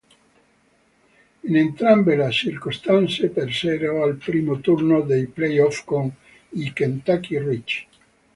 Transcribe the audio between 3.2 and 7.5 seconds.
persero al primo turno dei play-off con i Kentucky